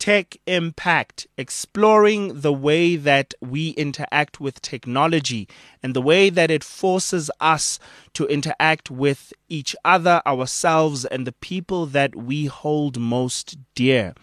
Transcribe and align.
Tech 0.00 0.38
Impact, 0.46 1.26
exploring 1.36 2.40
the 2.40 2.54
way 2.54 2.96
that 2.96 3.34
we 3.42 3.70
interact 3.72 4.40
with 4.40 4.62
technology 4.62 5.46
and 5.82 5.94
the 5.94 6.00
way 6.00 6.30
that 6.30 6.50
it 6.50 6.64
forces 6.64 7.30
us 7.38 7.78
to 8.14 8.26
interact 8.28 8.90
with 8.90 9.34
each 9.50 9.76
other, 9.84 10.22
ourselves, 10.26 11.04
and 11.04 11.26
the 11.26 11.32
people 11.32 11.84
that 11.84 12.16
we 12.16 12.46
hold 12.46 12.98
most 12.98 13.58
dear. 13.74 14.14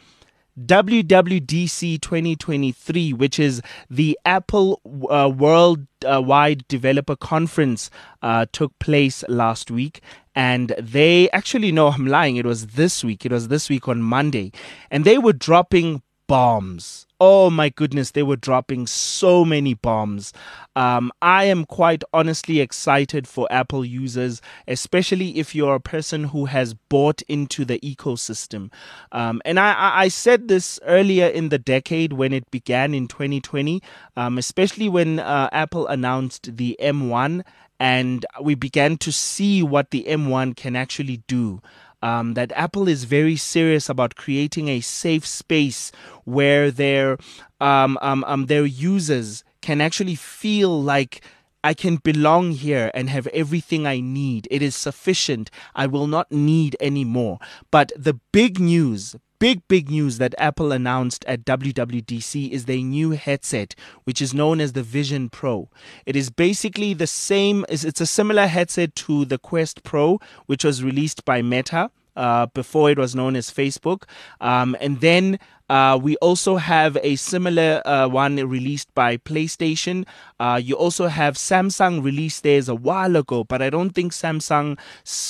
WWDC 0.60 2.02
2023, 2.02 3.14
which 3.14 3.40
is 3.40 3.62
the 3.90 4.18
Apple 4.26 4.82
uh, 5.10 5.30
Worldwide 5.30 6.68
Developer 6.68 7.16
Conference, 7.16 7.90
uh, 8.22 8.46
took 8.52 8.78
place 8.80 9.24
last 9.28 9.72
week. 9.72 10.02
And 10.36 10.76
they 10.80 11.30
actually, 11.32 11.72
no, 11.72 11.88
I'm 11.90 12.08
lying. 12.08 12.36
It 12.38 12.46
was 12.46 12.68
this 12.68 13.04
week. 13.04 13.26
It 13.26 13.32
was 13.32 13.48
this 13.48 13.70
week 13.70 13.88
on 13.88 14.02
Monday. 14.02 14.52
And 14.92 15.06
they 15.06 15.18
were 15.18 15.34
dropping 15.34 16.04
bombs. 16.28 17.07
Oh 17.20 17.50
my 17.50 17.70
goodness, 17.70 18.12
they 18.12 18.22
were 18.22 18.36
dropping 18.36 18.86
so 18.86 19.44
many 19.44 19.74
bombs. 19.74 20.34
Um, 20.76 21.12
I 21.20 21.46
am 21.46 21.66
quite 21.66 22.04
honestly 22.14 22.60
excited 22.60 23.28
for 23.28 23.48
Apple 23.50 23.84
users, 23.84 24.40
especially 24.68 25.40
if 25.40 25.56
you're 25.56 25.74
a 25.74 25.80
person 25.80 26.26
who 26.26 26.46
has 26.46 26.76
bought 26.76 27.24
into 27.24 27.66
the 27.66 27.80
ecosystem. 27.80 28.72
Um, 29.12 29.42
and 29.46 29.60
I, 29.60 30.02
I, 30.02 30.08
said 30.10 30.48
this 30.48 30.80
earlier 30.84 31.26
in 31.26 31.50
the 31.50 31.58
decade 31.58 32.14
when 32.14 32.34
it 32.34 32.52
began 32.52 32.94
in 32.94 33.08
2020, 33.08 33.82
um, 34.16 34.38
especially 34.38 34.88
when 34.88 35.18
uh, 35.20 35.50
Apple 35.52 35.88
announced 35.88 36.58
the 36.58 36.78
M1 36.80 37.44
and 37.80 38.26
we 38.40 38.54
began 38.54 38.98
to 38.98 39.12
see 39.12 39.64
what 39.64 39.90
the 39.90 40.06
M1 40.08 40.56
can 40.56 40.76
actually 40.76 41.24
do 41.28 41.62
um, 42.08 42.34
that 42.36 42.54
Apple 42.56 42.88
is 42.88 43.04
very 43.04 43.36
serious 43.36 43.90
about 43.90 44.16
creating 44.16 44.70
a 44.70 44.80
safe 44.80 45.26
space 45.26 45.92
where 46.24 46.72
their 46.72 47.18
um, 47.60 47.98
um, 48.02 48.24
um, 48.26 48.46
their 48.46 48.66
users 48.66 49.44
can 49.62 49.82
actually 49.82 50.16
feel 50.16 50.82
like 50.82 51.22
I 51.64 51.74
can 51.74 51.98
belong 51.98 52.52
here 52.52 52.92
and 52.94 53.10
have 53.10 53.28
everything 53.28 53.86
I 53.86 54.00
need. 54.00 54.48
It 54.50 54.62
is 54.62 54.76
sufficient. 54.76 55.52
I 55.76 55.88
will 55.88 56.08
not 56.08 56.32
need 56.32 56.78
any 56.80 57.04
more. 57.04 57.40
But 57.72 57.92
the 57.98 58.14
big 58.32 58.60
news, 58.60 59.16
big, 59.40 59.68
big 59.68 59.90
news 59.90 60.18
that 60.18 60.34
Apple 60.38 60.72
announced 60.72 61.24
at 61.26 61.46
WWDC 61.46 62.50
is 62.50 62.66
their 62.66 62.78
new 62.78 63.12
headset, 63.12 63.76
which 64.04 64.22
is 64.22 64.34
known 64.34 64.60
as 64.60 64.74
the 64.74 64.84
Vision 64.84 65.30
Pro. 65.30 65.70
It 66.06 66.16
is 66.16 66.30
basically 66.30 66.94
the 66.94 67.08
same, 67.08 67.66
as 67.70 67.86
it's 67.86 68.02
a 68.02 68.06
similar 68.06 68.48
headset 68.48 68.96
to 68.96 69.26
the 69.26 69.38
Quest 69.38 69.84
Pro, 69.84 70.20
which 70.46 70.64
was 70.64 70.84
released 70.84 71.26
by 71.26 71.42
Meta. 71.42 71.92
Uh, 72.18 72.48
before 72.48 72.90
it 72.90 72.98
was 72.98 73.14
known 73.14 73.36
as 73.36 73.52
Facebook. 73.52 74.04
Um, 74.42 74.76
and 74.82 75.02
then 75.02 75.38
uh, 75.70 76.00
we 76.02 76.16
also 76.18 76.56
have 76.56 76.98
a 77.04 77.16
similar 77.16 77.82
uh, 77.86 78.08
one 78.08 78.38
released 78.38 78.94
by 78.96 79.18
PlayStation. 79.18 80.06
Uh, 80.40 80.60
you 80.64 80.76
also 80.76 81.08
have 81.08 81.36
Samsung 81.36 82.04
released 82.04 82.42
theirs 82.42 82.68
a 82.70 82.74
while 82.76 83.16
ago, 83.16 83.44
but 83.44 83.62
I 83.62 83.70
don't 83.70 83.92
think 83.92 84.14
Samsung 84.14 84.80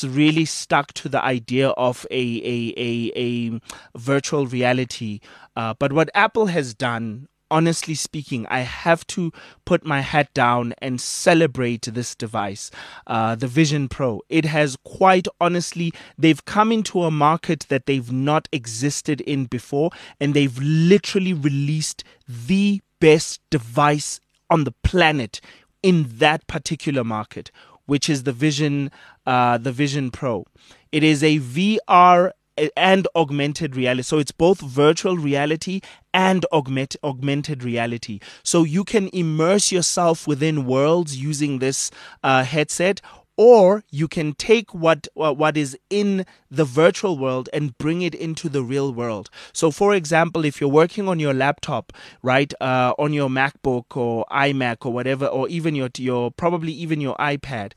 really 0.05 0.45
stuck 0.45 0.93
to 0.93 1.09
the 1.09 1.21
idea 1.23 1.69
of 1.69 2.05
a 2.09 2.23
a 2.55 2.73
a, 2.77 3.11
a 3.15 3.59
virtual 3.97 4.45
reality. 4.47 5.19
Uh, 5.55 5.73
but 5.77 5.91
what 5.91 6.09
Apple 6.13 6.45
has 6.45 6.73
done 6.73 7.27
honestly 7.49 7.95
speaking, 7.95 8.45
I 8.49 8.59
have 8.59 9.05
to 9.07 9.31
put 9.65 9.85
my 9.85 10.01
hat 10.01 10.33
down 10.33 10.73
and 10.79 10.99
celebrate 10.99 11.83
this 11.83 12.15
device, 12.15 12.71
uh, 13.05 13.35
the 13.35 13.47
Vision 13.47 13.87
Pro. 13.89 14.21
It 14.29 14.45
has 14.45 14.77
quite 14.83 15.27
honestly, 15.39 15.93
they've 16.17 16.43
come 16.45 16.71
into 16.71 17.03
a 17.03 17.11
market 17.11 17.65
that 17.69 17.85
they've 17.85 18.11
not 18.11 18.47
existed 18.51 19.21
in 19.21 19.45
before, 19.45 19.91
and 20.19 20.33
they've 20.33 20.57
literally 20.59 21.33
released 21.33 22.03
the 22.27 22.81
best 22.99 23.41
device 23.49 24.19
on 24.49 24.63
the 24.63 24.73
planet 24.83 25.41
in 25.83 26.05
that 26.17 26.47
particular 26.47 27.03
market, 27.03 27.51
which 27.85 28.09
is 28.09 28.23
the 28.23 28.33
Vision, 28.33 28.91
uh, 29.25 29.57
the 29.57 29.71
Vision 29.71 30.11
Pro. 30.11 30.45
It 30.91 31.03
is 31.03 31.23
a 31.23 31.39
VR 31.39 32.31
and 32.75 33.07
augmented 33.15 33.75
reality. 33.75 34.03
So 34.03 34.19
it's 34.19 34.31
both 34.31 34.59
virtual 34.59 35.17
reality 35.17 35.81
and 36.13 36.45
augment, 36.51 36.95
augmented 37.03 37.63
reality. 37.63 38.19
So 38.43 38.63
you 38.63 38.83
can 38.83 39.09
immerse 39.13 39.71
yourself 39.71 40.27
within 40.27 40.65
worlds 40.65 41.17
using 41.17 41.59
this 41.59 41.91
uh, 42.23 42.43
headset 42.43 43.01
or 43.37 43.83
you 43.91 44.07
can 44.07 44.33
take 44.33 44.73
what 44.73 45.07
what 45.13 45.55
is 45.55 45.77
in 45.89 46.25
the 46.49 46.65
virtual 46.65 47.17
world 47.17 47.47
and 47.53 47.77
bring 47.77 48.01
it 48.01 48.15
into 48.15 48.49
the 48.49 48.63
real 48.63 48.91
world. 48.91 49.29
So, 49.53 49.69
for 49.69 49.93
example, 49.93 50.43
if 50.43 50.59
you're 50.59 50.69
working 50.69 51.07
on 51.07 51.19
your 51.19 51.33
laptop, 51.33 51.93
right, 52.23 52.51
uh, 52.59 52.93
on 52.97 53.13
your 53.13 53.29
MacBook 53.29 53.95
or 53.95 54.25
iMac 54.31 54.85
or 54.85 54.91
whatever, 54.91 55.27
or 55.27 55.47
even 55.49 55.75
your 55.75 55.89
your 55.97 56.31
probably 56.31 56.73
even 56.73 56.99
your 56.99 57.15
iPad, 57.17 57.73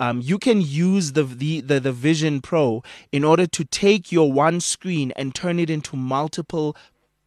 um, 0.00 0.20
you 0.20 0.38
can 0.38 0.60
use 0.60 1.12
the, 1.12 1.22
the 1.22 1.60
the 1.60 1.78
the 1.78 1.92
Vision 1.92 2.40
Pro 2.40 2.82
in 3.12 3.24
order 3.24 3.46
to 3.46 3.64
take 3.64 4.10
your 4.10 4.32
one 4.32 4.60
screen 4.60 5.12
and 5.16 5.34
turn 5.34 5.58
it 5.58 5.70
into 5.70 5.96
multiple 5.96 6.76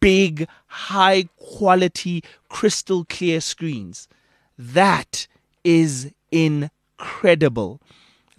big, 0.00 0.46
high 0.66 1.28
quality, 1.36 2.22
crystal 2.48 3.04
clear 3.04 3.40
screens. 3.40 4.08
That 4.56 5.26
is 5.64 6.12
in 6.30 6.70
incredible. 6.98 7.80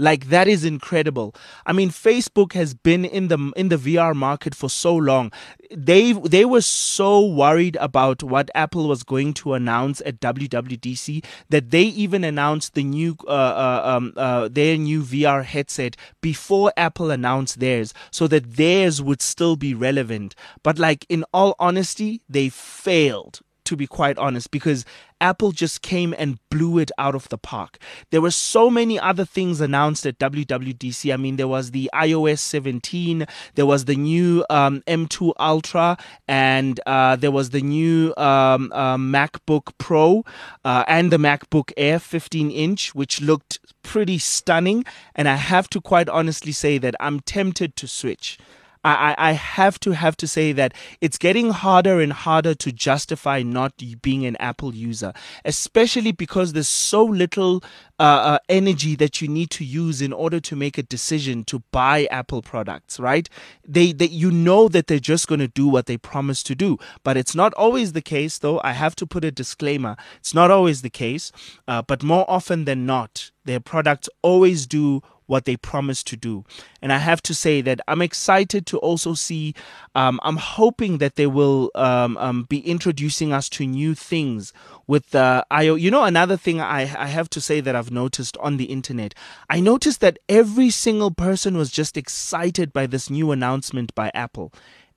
Like 0.01 0.29
that 0.29 0.47
is 0.47 0.63
incredible. 0.63 1.35
I 1.65 1.73
mean, 1.73 1.89
Facebook 1.89 2.53
has 2.53 2.73
been 2.73 3.03
in 3.03 3.27
the 3.27 3.51
in 3.57 3.67
the 3.67 3.75
VR 3.75 4.15
market 4.15 4.55
for 4.55 4.69
so 4.69 4.95
long. 4.95 5.29
They 5.75 6.13
they 6.13 6.45
were 6.45 6.61
so 6.61 7.25
worried 7.25 7.75
about 7.81 8.23
what 8.23 8.49
Apple 8.55 8.87
was 8.87 9.03
going 9.03 9.33
to 9.35 9.55
announce 9.55 10.01
at 10.05 10.21
WWDC 10.21 11.25
that 11.49 11.71
they 11.71 11.83
even 11.83 12.23
announced 12.23 12.75
the 12.75 12.83
new 12.85 13.17
uh, 13.27 13.31
uh, 13.31 13.81
um, 13.83 14.13
uh, 14.15 14.47
their 14.47 14.77
new 14.77 15.03
VR 15.03 15.43
headset 15.43 15.97
before 16.21 16.71
Apple 16.77 17.11
announced 17.11 17.59
theirs, 17.59 17.93
so 18.09 18.25
that 18.27 18.55
theirs 18.55 19.01
would 19.01 19.21
still 19.21 19.57
be 19.57 19.73
relevant. 19.73 20.33
But 20.63 20.79
like 20.79 21.05
in 21.09 21.25
all 21.33 21.57
honesty, 21.59 22.21
they 22.29 22.47
failed 22.47 23.41
to 23.69 23.75
be 23.75 23.85
quite 23.85 24.17
honest, 24.17 24.49
because 24.49 24.83
Apple 25.21 25.51
just 25.51 25.83
came 25.83 26.15
and 26.17 26.39
blew 26.49 26.79
it 26.79 26.89
out 26.97 27.13
of 27.13 27.29
the 27.29 27.37
park. 27.37 27.77
There 28.09 28.19
were 28.19 28.31
so 28.31 28.71
many 28.71 28.99
other 28.99 29.25
things 29.25 29.61
announced 29.61 30.07
at 30.07 30.17
WWDC. 30.17 31.13
I 31.13 31.17
mean, 31.17 31.35
there 31.35 31.47
was 31.47 31.69
the 31.69 31.87
iOS 31.93 32.39
17, 32.39 33.27
there 33.53 33.67
was 33.67 33.85
the 33.85 33.95
new 33.95 34.43
um, 34.49 34.81
M2 34.87 35.33
Ultra, 35.39 35.97
and 36.27 36.79
uh, 36.87 37.15
there 37.15 37.29
was 37.29 37.51
the 37.51 37.61
new 37.61 38.11
um, 38.17 38.71
uh, 38.73 38.97
MacBook 38.97 39.73
Pro 39.77 40.23
uh, 40.65 40.83
and 40.87 41.11
the 41.11 41.17
MacBook 41.17 41.71
Air 41.77 41.99
15 41.99 42.49
inch, 42.49 42.95
which 42.95 43.21
looked 43.21 43.59
pretty 43.83 44.17
stunning. 44.17 44.83
And 45.13 45.29
I 45.29 45.35
have 45.35 45.69
to 45.69 45.79
quite 45.79 46.09
honestly 46.09 46.53
say 46.53 46.79
that 46.79 46.95
I'm 46.99 47.19
tempted 47.19 47.75
to 47.75 47.87
switch. 47.87 48.39
I, 48.83 49.15
I 49.17 49.31
have 49.33 49.79
to 49.81 49.91
have 49.91 50.15
to 50.17 50.27
say 50.27 50.53
that 50.53 50.73
it's 51.01 51.17
getting 51.17 51.49
harder 51.51 51.99
and 51.99 52.13
harder 52.13 52.53
to 52.55 52.71
justify 52.71 53.41
not 53.41 53.73
being 54.01 54.25
an 54.25 54.37
Apple 54.37 54.73
user, 54.73 55.11
especially 55.43 56.13
because 56.13 56.53
there's 56.53 56.69
so 56.69 57.03
little 57.03 57.61
uh, 57.99 58.03
uh, 58.03 58.39
energy 58.47 58.95
that 58.95 59.21
you 59.21 59.27
need 59.27 59.49
to 59.51 59.65
use 59.65 60.01
in 60.01 60.13
order 60.13 60.39
to 60.39 60.55
make 60.55 60.77
a 60.77 60.83
decision 60.83 61.43
to 61.45 61.61
buy 61.71 62.07
Apple 62.09 62.41
products. 62.41 62.99
Right? 62.99 63.27
They, 63.67 63.91
they 63.91 64.07
you 64.07 64.31
know 64.31 64.69
that 64.69 64.87
they're 64.87 64.99
just 64.99 65.27
going 65.27 65.39
to 65.39 65.49
do 65.49 65.67
what 65.67 65.85
they 65.85 65.97
promise 65.97 66.41
to 66.43 66.55
do, 66.55 66.77
but 67.03 67.17
it's 67.17 67.35
not 67.35 67.53
always 67.55 67.91
the 67.91 68.01
case. 68.01 68.37
Though 68.37 68.61
I 68.63 68.71
have 68.71 68.95
to 68.97 69.05
put 69.05 69.25
a 69.25 69.31
disclaimer: 69.31 69.97
it's 70.19 70.33
not 70.33 70.51
always 70.51 70.83
the 70.83 70.89
case, 70.89 71.33
uh, 71.67 71.81
but 71.81 72.01
more 72.01 72.23
often 72.29 72.63
than 72.63 72.85
not, 72.85 73.31
their 73.43 73.59
products 73.59 74.07
always 74.21 74.65
do 74.65 75.01
what 75.29 75.45
they 75.45 75.55
promised 75.55 76.07
to 76.07 76.17
do. 76.17 76.43
And 76.81 76.91
I 76.91 76.97
have 76.97 77.21
to 77.23 77.35
say 77.35 77.61
that 77.61 77.79
I'm 77.87 78.01
excited 78.01 78.65
to 78.67 78.79
also 78.79 79.13
see, 79.13 79.53
um, 79.93 80.19
I'm 80.23 80.37
hoping 80.37 80.97
that 80.97 81.15
they 81.17 81.27
will 81.27 81.69
um, 81.75 82.17
um, 82.17 82.43
be 82.49 82.59
introducing 82.59 83.31
us 83.31 83.47
to 83.49 83.65
new 83.65 83.93
things 83.93 84.51
with 84.87 85.11
the 85.11 85.19
uh, 85.19 85.43
IO. 85.51 85.75
You 85.75 85.91
know, 85.91 86.03
another 86.03 86.35
thing 86.35 86.59
I, 86.59 86.81
I 86.81 87.07
have 87.07 87.29
to 87.31 87.41
say 87.41 87.61
that 87.61 87.75
I've 87.75 87.91
noticed 87.91 88.37
on 88.37 88.57
the 88.57 88.65
internet, 88.65 89.13
I 89.49 89.59
noticed 89.59 90.01
that 90.01 90.17
every 90.27 90.71
single 90.71 91.11
person 91.11 91.55
was 91.57 91.69
just 91.69 91.95
excited 91.95 92.73
by 92.73 92.87
this 92.87 93.09
new 93.09 93.31
announcement 93.31 93.93
by 93.93 94.09
Apple 94.15 94.51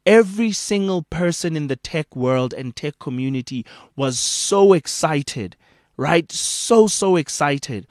every 0.04 0.50
single 0.50 1.02
person 1.02 1.54
in 1.56 1.68
the 1.68 1.76
tech 1.76 2.16
world 2.16 2.52
and 2.52 2.74
tech 2.74 2.98
community 2.98 3.64
was 3.94 4.18
so 4.18 4.72
excited, 4.72 5.54
right? 5.96 6.32
So, 6.32 6.88
so 6.88 7.14
excited. 7.14 7.86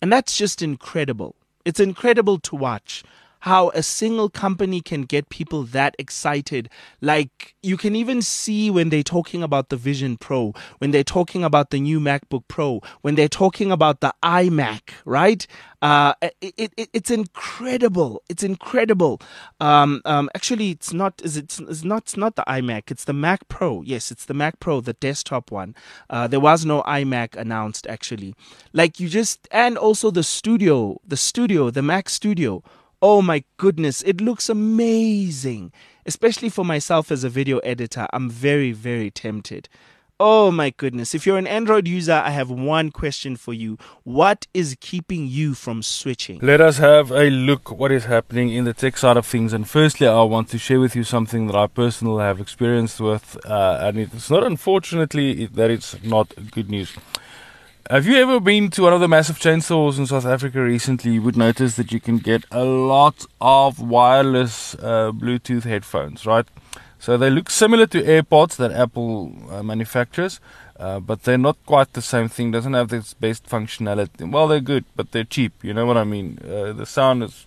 And 0.00 0.12
that's 0.12 0.36
just 0.36 0.62
incredible. 0.62 1.34
It's 1.66 1.80
incredible 1.80 2.38
to 2.38 2.54
watch 2.54 3.02
how 3.46 3.70
a 3.70 3.82
single 3.82 4.28
company 4.28 4.80
can 4.80 5.02
get 5.02 5.28
people 5.28 5.62
that 5.62 5.94
excited. 6.00 6.68
Like 7.00 7.54
you 7.62 7.76
can 7.76 7.94
even 7.94 8.20
see 8.20 8.70
when 8.70 8.88
they're 8.88 9.04
talking 9.04 9.42
about 9.42 9.68
the 9.68 9.76
Vision 9.76 10.16
Pro, 10.16 10.52
when 10.78 10.90
they're 10.90 11.04
talking 11.04 11.44
about 11.44 11.70
the 11.70 11.78
new 11.78 12.00
MacBook 12.00 12.42
Pro, 12.48 12.80
when 13.02 13.14
they're 13.14 13.28
talking 13.28 13.70
about 13.70 14.00
the 14.00 14.12
iMac, 14.22 14.90
right? 15.04 15.46
Uh, 15.80 16.14
it, 16.40 16.72
it, 16.76 16.90
it's 16.92 17.10
incredible. 17.10 18.20
It's 18.28 18.42
incredible. 18.42 19.20
Um, 19.60 20.02
um, 20.04 20.28
actually, 20.34 20.70
it's 20.70 20.92
not. 20.92 21.20
It's 21.22 21.60
not. 21.84 22.02
It's 22.02 22.16
not 22.16 22.34
the 22.34 22.44
iMac. 22.48 22.90
It's 22.90 23.04
the 23.04 23.12
Mac 23.12 23.46
Pro. 23.46 23.82
Yes, 23.82 24.10
it's 24.10 24.24
the 24.24 24.34
Mac 24.34 24.58
Pro, 24.58 24.80
the 24.80 24.94
desktop 24.94 25.52
one. 25.52 25.76
Uh, 26.10 26.26
there 26.26 26.40
was 26.40 26.64
no 26.64 26.82
iMac 26.82 27.36
announced 27.36 27.86
actually. 27.86 28.34
Like 28.72 28.98
you 28.98 29.08
just, 29.08 29.46
and 29.52 29.78
also 29.78 30.10
the 30.10 30.24
studio, 30.24 31.00
the 31.06 31.16
studio, 31.16 31.70
the 31.70 31.82
Mac 31.82 32.08
Studio. 32.08 32.64
Oh 33.08 33.22
my 33.22 33.44
goodness, 33.56 34.02
it 34.02 34.20
looks 34.20 34.48
amazing. 34.48 35.70
Especially 36.06 36.48
for 36.48 36.64
myself 36.64 37.12
as 37.12 37.22
a 37.22 37.28
video 37.28 37.58
editor, 37.58 38.08
I'm 38.12 38.28
very, 38.28 38.72
very 38.72 39.12
tempted. 39.12 39.68
Oh 40.18 40.50
my 40.50 40.70
goodness. 40.70 41.14
If 41.14 41.24
you're 41.24 41.38
an 41.38 41.46
Android 41.46 41.86
user, 41.86 42.14
I 42.14 42.30
have 42.30 42.50
one 42.50 42.90
question 42.90 43.36
for 43.36 43.54
you. 43.54 43.78
What 44.02 44.48
is 44.52 44.76
keeping 44.80 45.28
you 45.28 45.54
from 45.54 45.84
switching? 45.84 46.40
Let 46.40 46.60
us 46.60 46.78
have 46.78 47.12
a 47.12 47.30
look 47.30 47.70
what 47.70 47.92
is 47.92 48.06
happening 48.06 48.52
in 48.52 48.64
the 48.64 48.74
tech 48.74 48.96
side 48.96 49.16
of 49.16 49.24
things. 49.24 49.52
And 49.52 49.70
firstly, 49.70 50.08
I 50.08 50.22
want 50.22 50.48
to 50.48 50.58
share 50.58 50.80
with 50.80 50.96
you 50.96 51.04
something 51.04 51.46
that 51.46 51.54
I 51.54 51.68
personally 51.68 52.24
have 52.24 52.40
experienced 52.40 52.98
with. 52.98 53.38
Uh, 53.46 53.78
and 53.82 53.98
it's 54.00 54.30
not 54.30 54.42
unfortunately 54.42 55.46
that 55.46 55.70
it's 55.70 56.02
not 56.02 56.34
good 56.50 56.68
news. 56.68 56.92
Have 57.88 58.04
you 58.04 58.16
ever 58.16 58.40
been 58.40 58.68
to 58.70 58.82
one 58.82 58.92
of 58.94 59.00
the 59.00 59.06
massive 59.06 59.38
chain 59.38 59.60
stores 59.60 59.96
in 59.96 60.06
South 60.08 60.26
Africa 60.26 60.60
recently? 60.60 61.12
You 61.12 61.22
would 61.22 61.36
notice 61.36 61.76
that 61.76 61.92
you 61.92 62.00
can 62.00 62.18
get 62.18 62.44
a 62.50 62.64
lot 62.64 63.26
of 63.40 63.78
wireless 63.78 64.74
uh, 64.74 65.12
Bluetooth 65.12 65.62
headphones, 65.62 66.26
right? 66.26 66.46
So 66.98 67.16
they 67.16 67.30
look 67.30 67.48
similar 67.48 67.86
to 67.86 68.02
AirPods 68.02 68.56
that 68.56 68.72
Apple 68.72 69.32
uh, 69.48 69.62
manufactures, 69.62 70.40
uh, 70.80 70.98
but 70.98 71.22
they're 71.22 71.38
not 71.38 71.58
quite 71.64 71.92
the 71.92 72.02
same 72.02 72.28
thing. 72.28 72.50
Doesn't 72.50 72.74
have 72.74 72.88
the 72.88 73.14
best 73.20 73.46
functionality. 73.46 74.28
Well, 74.28 74.48
they're 74.48 74.58
good, 74.58 74.84
but 74.96 75.12
they're 75.12 75.22
cheap. 75.22 75.52
You 75.62 75.72
know 75.72 75.86
what 75.86 75.96
I 75.96 76.02
mean? 76.02 76.40
Uh, 76.44 76.72
the 76.72 76.86
sound 76.86 77.22
is 77.22 77.46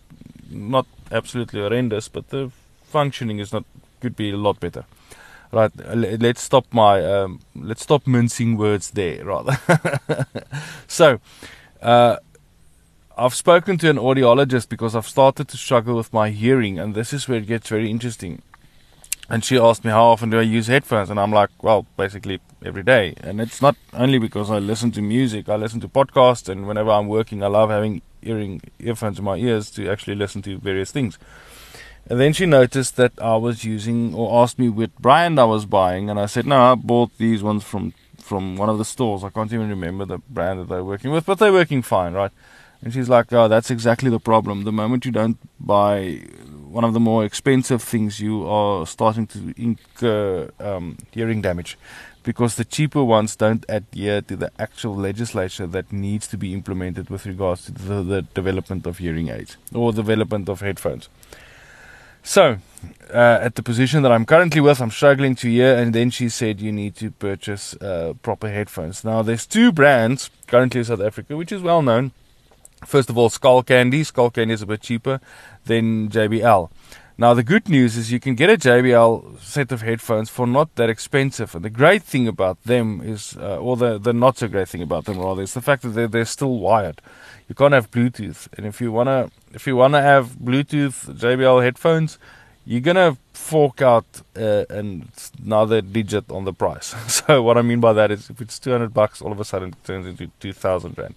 not 0.50 0.86
absolutely 1.12 1.60
horrendous, 1.60 2.08
but 2.08 2.30
the 2.30 2.50
functioning 2.84 3.40
is 3.40 3.52
not 3.52 3.66
could 4.00 4.16
be 4.16 4.32
a 4.32 4.38
lot 4.38 4.62
better. 4.62 4.86
Right, 5.52 5.72
let's 5.96 6.42
stop 6.42 6.68
my 6.72 7.04
um, 7.04 7.40
let's 7.56 7.82
stop 7.82 8.06
mincing 8.06 8.56
words 8.56 8.92
there, 8.92 9.26
rather. 9.26 9.58
so, 10.88 11.20
uh, 11.82 12.18
I've 13.18 13.34
spoken 13.34 13.80
to 13.80 13.90
an 13.90 13.98
audiologist 13.98 14.70
because 14.70 14.96
I've 14.96 15.08
started 15.08 15.48
to 15.48 15.58
struggle 15.58 15.96
with 15.96 16.14
my 16.14 16.30
hearing, 16.30 16.78
and 16.78 16.94
this 16.94 17.14
is 17.14 17.28
where 17.28 17.40
it 17.40 17.48
gets 17.48 17.70
very 17.70 17.90
interesting. 17.90 18.44
And 19.28 19.44
she 19.44 19.58
asked 19.58 19.84
me 19.84 19.90
how 19.90 20.06
often 20.06 20.30
do 20.30 20.38
I 20.38 20.44
use 20.44 20.68
headphones, 20.68 21.10
and 21.10 21.20
I'm 21.20 21.32
like, 21.32 21.50
well, 21.64 21.88
basically 21.98 22.40
every 22.64 22.84
day. 22.84 23.16
And 23.22 23.42
it's 23.42 23.62
not 23.62 23.76
only 23.94 24.20
because 24.20 24.52
I 24.52 24.60
listen 24.60 24.92
to 24.92 25.02
music; 25.02 25.50
I 25.50 25.56
listen 25.56 25.80
to 25.80 25.88
podcasts, 25.88 26.48
and 26.48 26.68
whenever 26.68 26.92
I'm 26.92 27.08
working, 27.08 27.44
I 27.44 27.48
love 27.48 27.72
having 27.72 28.04
earring 28.22 28.62
earphones 28.78 29.18
in 29.18 29.26
my 29.26 29.38
ears 29.38 29.72
to 29.72 29.90
actually 29.90 30.16
listen 30.16 30.44
to 30.44 30.60
various 30.60 30.92
things. 30.92 31.18
And 32.10 32.20
then 32.20 32.34
she 32.34 32.48
noticed 32.48 32.96
that 32.96 33.14
I 33.22 33.36
was 33.36 33.64
using, 33.64 34.16
or 34.16 34.42
asked 34.42 34.58
me 34.58 34.68
what 34.68 34.96
brand 34.98 35.40
I 35.40 35.46
was 35.46 35.66
buying, 35.66 36.10
and 36.10 36.20
I 36.20 36.26
said, 36.26 36.48
no, 36.48 36.60
I 36.72 36.76
bought 36.76 37.18
these 37.18 37.44
ones 37.44 37.64
from 37.64 37.94
from 38.30 38.58
one 38.58 38.70
of 38.70 38.78
the 38.78 38.86
stores. 38.86 39.24
I 39.24 39.30
can't 39.30 39.52
even 39.52 39.70
remember 39.70 40.06
the 40.06 40.20
brand 40.30 40.60
that 40.60 40.70
they're 40.70 40.84
working 40.84 41.10
with, 41.10 41.26
but 41.26 41.40
they're 41.40 41.52
working 41.52 41.82
fine, 41.82 42.14
right? 42.14 42.32
And 42.82 42.94
she's 42.94 43.10
like, 43.10 43.34
oh, 43.34 43.48
that's 43.48 43.72
exactly 43.72 44.10
the 44.10 44.20
problem. 44.20 44.66
The 44.66 44.72
moment 44.72 45.04
you 45.04 45.12
don't 45.12 45.38
buy 45.60 46.22
one 46.70 46.84
of 46.84 46.94
the 46.94 47.00
more 47.00 47.26
expensive 47.26 47.82
things, 47.82 48.20
you 48.20 48.48
are 48.48 48.86
starting 48.86 49.26
to 49.28 49.54
incur 49.58 50.52
um, 50.60 50.98
hearing 51.12 51.42
damage 51.42 51.78
because 52.24 52.56
the 52.56 52.66
cheaper 52.66 53.04
ones 53.04 53.36
don't 53.36 53.66
adhere 53.68 54.22
to 54.22 54.36
the 54.36 54.52
actual 54.60 54.96
legislation 54.96 55.72
that 55.72 55.92
needs 55.92 56.28
to 56.28 56.38
be 56.38 56.54
implemented 56.54 57.10
with 57.10 57.26
regards 57.26 57.66
to 57.66 57.72
the, 57.72 58.04
the 58.04 58.22
development 58.22 58.86
of 58.86 59.00
hearing 59.00 59.30
aids 59.30 59.58
or 59.74 59.92
development 59.92 60.48
of 60.48 60.62
headphones. 60.62 61.10
So, 62.24 62.58
uh, 63.14 63.40
at 63.42 63.56
the 63.56 63.64
position 63.64 64.04
that 64.04 64.12
I'm 64.12 64.26
currently 64.26 64.62
with, 64.62 64.82
I'm 64.82 64.92
struggling 64.92 65.36
to 65.36 65.50
hear, 65.50 65.76
and 65.76 65.94
then 65.94 66.10
she 66.10 66.30
said 66.30 66.62
you 66.62 66.72
need 66.72 66.96
to 66.98 67.12
purchase 67.12 67.74
uh, 67.76 68.14
proper 68.22 68.50
headphones. 68.50 69.04
Now, 69.04 69.22
there's 69.22 69.46
two 69.46 69.72
brands 69.72 70.30
currently 70.48 70.80
in 70.80 70.86
South 70.86 71.02
Africa, 71.02 71.36
which 71.36 71.52
is 71.52 71.62
well 71.62 71.82
known. 71.82 72.12
First 72.86 73.10
of 73.10 73.18
all, 73.18 73.30
Skullcandy. 73.30 74.06
Skull 74.06 74.30
Candy 74.30 74.54
is 74.54 74.62
a 74.62 74.66
bit 74.66 74.82
cheaper 74.82 75.20
than 75.66 76.10
JBL. 76.10 76.70
Now, 77.20 77.34
the 77.34 77.44
good 77.44 77.68
news 77.68 77.98
is 77.98 78.14
you 78.14 78.20
can 78.22 78.34
get 78.34 78.50
a 78.50 78.56
JBL 78.56 79.42
set 79.42 79.74
of 79.74 79.82
headphones 79.82 80.30
for 80.30 80.48
not 80.48 80.76
that 80.76 80.90
expensive. 80.90 81.54
And 81.54 81.66
the 81.66 81.70
great 81.70 82.02
thing 82.02 82.30
about 82.30 82.64
them 82.64 83.02
is, 83.04 83.36
uh, 83.36 83.58
or 83.58 83.76
the, 83.76 83.98
the 83.98 84.14
not 84.14 84.38
so 84.38 84.48
great 84.48 84.70
thing 84.70 84.82
about 84.82 85.04
them 85.04 85.20
rather, 85.20 85.42
is 85.42 85.54
the 85.54 85.62
fact 85.62 85.82
that 85.82 85.90
they're, 85.90 86.08
they're 86.08 86.24
still 86.24 86.60
wired. 86.60 87.02
You 87.50 87.56
can't 87.56 87.74
have 87.74 87.92
Bluetooth. 87.92 88.48
And 88.56 88.66
if 88.66 88.80
you 88.80 88.94
wanna, 88.94 89.32
if 89.54 89.68
you 89.68 89.76
wanna 89.76 90.02
have 90.02 90.38
Bluetooth 90.38 91.14
JBL 91.14 91.62
headphones, 91.62 92.20
you're 92.66 92.80
gonna 92.80 93.18
fork 93.34 93.82
out 93.82 94.06
uh, 94.38 94.64
another 94.70 95.82
digit 95.82 96.32
on 96.32 96.46
the 96.46 96.54
price. 96.54 96.96
so 97.14 97.44
what 97.44 97.58
I 97.58 97.64
mean 97.64 97.82
by 97.82 97.92
that 97.92 98.12
is, 98.12 98.30
if 98.30 98.40
it's 98.40 98.58
200 98.60 98.94
bucks, 98.94 99.22
all 99.22 99.34
of 99.34 99.42
a 99.42 99.44
sudden 99.44 99.72
it 99.72 99.84
turns 99.84 100.08
into 100.08 100.32
2,000 100.40 100.98
rand. 100.98 101.16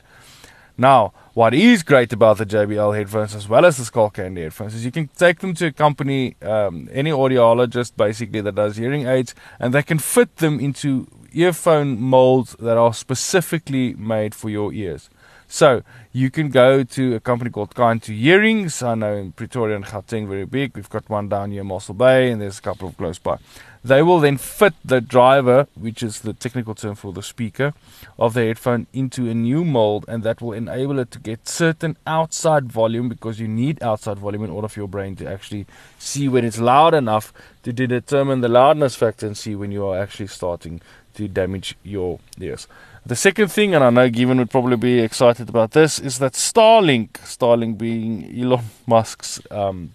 Now, 0.83 1.13
what 1.35 1.55
is 1.55 1.85
great 1.85 2.13
about 2.13 2.39
the 2.39 2.45
JBL 2.45 2.97
headphones 2.97 3.37
as 3.37 3.49
well 3.49 3.65
as 3.65 3.77
the 3.77 3.85
Skullcandy 3.85 4.43
headphones 4.43 4.75
is 4.75 4.85
you 4.85 4.91
can 4.91 5.07
take 5.17 5.39
them 5.39 5.55
to 5.55 5.67
a 5.67 5.73
company, 5.73 6.35
um, 6.43 6.89
any 6.93 7.13
audiologist 7.13 7.97
basically 7.97 8.41
that 8.41 8.57
does 8.57 8.79
hearing 8.79 9.07
aids, 9.07 9.33
and 9.61 9.73
they 9.73 9.85
can 9.85 10.01
fit 10.01 10.39
them 10.39 10.59
into 10.59 11.07
earphone 11.33 12.01
molds 12.01 12.57
that 12.59 12.77
are 12.77 12.93
specifically 12.93 13.95
made 13.95 14.35
for 14.35 14.51
your 14.51 14.73
ears. 14.73 15.09
So 15.53 15.83
you 16.13 16.31
can 16.31 16.49
go 16.49 16.83
to 16.83 17.15
a 17.15 17.21
company 17.21 17.51
called 17.51 17.75
Kind 17.75 18.03
to 18.05 18.17
Earrings. 18.17 18.83
I 18.83 18.95
know 18.95 19.17
in 19.17 19.33
Pretoria 19.33 19.77
and 19.77 19.85
Gauteng 19.85 20.27
very 20.27 20.47
big. 20.47 20.75
We've 20.75 20.89
got 20.89 21.11
one 21.11 21.29
down 21.29 21.51
here 21.51 21.61
in 21.61 21.67
Mossel 21.67 21.93
Bay, 21.93 22.31
and 22.31 22.41
there's 22.41 22.59
a 22.59 22.63
couple 22.63 22.89
of 22.89 22.97
close 22.97 23.19
by. 23.19 23.37
They 23.85 24.01
will 24.01 24.19
then 24.19 24.39
fit 24.39 24.73
the 24.83 25.03
driver, 25.03 25.67
which 25.75 26.03
is 26.03 26.21
the 26.21 26.33
technical 26.33 26.75
term 26.75 26.95
for 26.95 27.13
the 27.13 27.23
speaker 27.23 27.75
of 28.19 28.33
the 28.33 28.47
headphone, 28.47 28.87
into 28.95 29.29
a 29.29 29.35
new 29.35 29.63
mold, 29.63 30.07
and 30.09 30.23
that 30.23 30.41
will 30.41 30.55
enable 30.55 30.99
it 30.99 31.11
to 31.11 31.19
get 31.19 31.47
certain 31.47 31.99
outside 32.07 32.73
volume 32.73 33.11
because 33.11 33.39
you 33.39 33.47
need 33.47 33.83
outside 33.83 34.19
volume 34.19 34.45
in 34.45 34.51
order 34.51 34.69
for 34.69 34.81
your 34.81 34.89
brain 34.89 35.17
to 35.17 35.31
actually 35.31 35.67
see 35.99 36.29
when 36.29 36.47
it's 36.47 36.61
loud 36.61 36.95
enough 36.95 37.31
to 37.63 37.75
determine 37.75 38.41
the 38.41 38.49
loudness 38.49 38.95
factor 38.95 39.27
and 39.27 39.37
see 39.37 39.55
when 39.55 39.71
you 39.71 39.85
are 39.85 40.01
actually 40.01 40.29
starting 40.29 40.81
to 41.13 41.29
damage 41.29 41.77
your 41.83 42.21
ears. 42.41 42.67
The 43.05 43.17
second 43.17 43.49
thing, 43.49 43.75
and 43.75 43.83
I 43.83 43.91
know 43.91 44.09
Given 44.09 44.39
would 44.39 44.51
probably 44.51 44.77
be 44.77 45.01
excited 45.01 45.49
about 45.49 45.73
this, 45.73 45.99
is 45.99 46.21
that 46.21 46.35
Starlink, 46.35 47.15
Starlink 47.25 47.77
being 47.77 48.33
Elon 48.41 48.65
Musk's 48.87 49.41
um, 49.51 49.95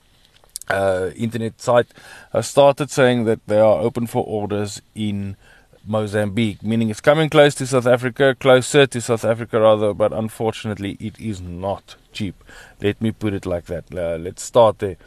uh, 0.68 1.12
internet 1.16 1.62
site 1.62 1.88
has 2.34 2.48
started 2.48 2.92
saying 2.92 3.24
that 3.24 3.46
they 3.48 3.60
are 3.60 3.80
open 3.80 4.08
for 4.08 4.26
orders 4.26 4.82
in 4.94 5.38
Mozambique, 5.86 6.62
meaning 6.62 6.90
it's 6.90 7.00
coming 7.00 7.30
close 7.30 7.56
to 7.56 7.66
South 7.66 7.88
Africa, 7.88 8.36
closer 8.38 8.86
to 8.86 9.00
South 9.00 9.24
Africa 9.24 9.62
rather, 9.62 9.94
but 9.94 10.12
unfortunately 10.12 10.98
it 11.00 11.18
is 11.18 11.40
not 11.40 11.96
cheap. 12.12 12.44
Let 12.82 13.02
me 13.02 13.12
put 13.12 13.34
it 13.34 13.46
like 13.46 13.68
that. 13.68 13.86
Uh, 13.90 14.18
let's 14.18 14.44
start 14.44 14.80
there. 14.80 14.98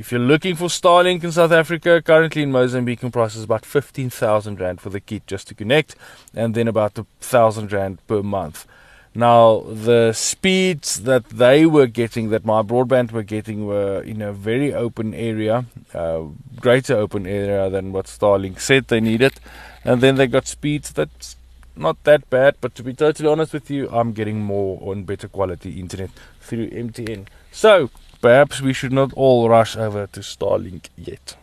If 0.00 0.10
you're 0.10 0.18
looking 0.18 0.56
for 0.56 0.68
Starlink 0.68 1.24
in 1.24 1.30
South 1.30 1.52
Africa, 1.52 2.00
currently 2.00 2.42
in 2.42 2.50
Mozambique, 2.50 3.02
price 3.12 3.36
is 3.36 3.44
about 3.44 3.66
15,000 3.66 4.58
Rand 4.58 4.80
for 4.80 4.88
the 4.88 4.98
kit 4.98 5.26
just 5.26 5.46
to 5.48 5.54
connect, 5.54 5.94
and 6.34 6.54
then 6.54 6.68
about 6.68 6.98
a 6.98 7.04
thousand 7.20 7.70
Rand 7.70 7.98
per 8.06 8.22
month. 8.22 8.66
Now, 9.14 9.60
the 9.60 10.14
speeds 10.14 11.02
that 11.02 11.28
they 11.28 11.66
were 11.66 11.86
getting, 11.86 12.30
that 12.30 12.44
MyBroadband 12.44 13.12
were 13.12 13.22
getting, 13.22 13.66
were 13.66 14.00
in 14.00 14.22
a 14.22 14.32
very 14.32 14.72
open 14.72 15.12
area, 15.12 15.66
uh, 15.92 16.22
greater 16.58 16.96
open 16.96 17.26
area 17.26 17.68
than 17.68 17.92
what 17.92 18.06
Starlink 18.06 18.58
said 18.58 18.88
they 18.88 19.00
needed. 19.00 19.34
And 19.84 20.00
then 20.00 20.14
they 20.14 20.28
got 20.28 20.46
speeds 20.46 20.94
that's 20.94 21.36
not 21.76 22.02
that 22.04 22.30
bad, 22.30 22.54
but 22.62 22.74
to 22.76 22.82
be 22.82 22.94
totally 22.94 23.28
honest 23.28 23.52
with 23.52 23.70
you, 23.70 23.90
I'm 23.90 24.12
getting 24.12 24.40
more 24.40 24.80
on 24.80 25.04
better 25.04 25.28
quality 25.28 25.78
internet 25.78 26.08
through 26.40 26.70
MTN. 26.70 27.26
So, 27.52 27.90
perhaps 28.20 28.60
we 28.60 28.72
should 28.72 28.92
not 28.92 29.12
all 29.14 29.48
rush 29.48 29.76
over 29.76 30.06
to 30.08 30.20
Starlink 30.20 30.88
yet. 30.96 31.36